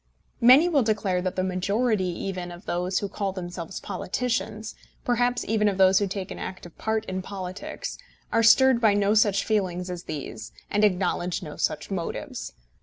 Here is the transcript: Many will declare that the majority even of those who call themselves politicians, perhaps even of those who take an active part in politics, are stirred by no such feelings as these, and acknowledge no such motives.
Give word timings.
Many 0.41 0.67
will 0.67 0.81
declare 0.81 1.21
that 1.21 1.35
the 1.35 1.43
majority 1.43 2.07
even 2.07 2.51
of 2.51 2.65
those 2.65 2.97
who 2.97 3.07
call 3.07 3.33
themselves 3.33 3.79
politicians, 3.79 4.73
perhaps 5.05 5.45
even 5.45 5.67
of 5.69 5.77
those 5.77 5.99
who 5.99 6.07
take 6.07 6.31
an 6.31 6.39
active 6.39 6.75
part 6.79 7.05
in 7.05 7.21
politics, 7.21 7.99
are 8.31 8.41
stirred 8.41 8.81
by 8.81 8.95
no 8.95 9.13
such 9.13 9.45
feelings 9.45 9.91
as 9.91 10.05
these, 10.05 10.53
and 10.71 10.83
acknowledge 10.83 11.43
no 11.43 11.55
such 11.55 11.91
motives. 11.91 12.51